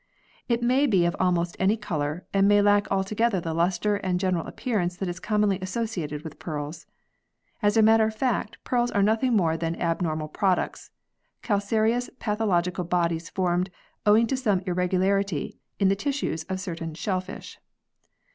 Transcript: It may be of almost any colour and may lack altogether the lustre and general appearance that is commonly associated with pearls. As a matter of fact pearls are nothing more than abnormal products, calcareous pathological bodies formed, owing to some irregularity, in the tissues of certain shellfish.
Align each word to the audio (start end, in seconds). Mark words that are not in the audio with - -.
It 0.49 0.63
may 0.63 0.87
be 0.87 1.05
of 1.05 1.15
almost 1.19 1.55
any 1.59 1.77
colour 1.77 2.25
and 2.33 2.47
may 2.47 2.59
lack 2.59 2.89
altogether 2.91 3.39
the 3.39 3.53
lustre 3.53 3.97
and 3.97 4.19
general 4.19 4.47
appearance 4.47 4.97
that 4.97 5.07
is 5.07 5.19
commonly 5.19 5.59
associated 5.61 6.23
with 6.23 6.39
pearls. 6.39 6.87
As 7.61 7.77
a 7.77 7.83
matter 7.83 8.07
of 8.07 8.15
fact 8.15 8.57
pearls 8.63 8.89
are 8.89 9.03
nothing 9.03 9.35
more 9.35 9.57
than 9.57 9.79
abnormal 9.79 10.29
products, 10.29 10.89
calcareous 11.43 12.09
pathological 12.17 12.83
bodies 12.83 13.29
formed, 13.29 13.69
owing 14.03 14.25
to 14.25 14.35
some 14.37 14.61
irregularity, 14.65 15.59
in 15.77 15.89
the 15.89 15.95
tissues 15.95 16.45
of 16.45 16.59
certain 16.59 16.95
shellfish. 16.95 17.59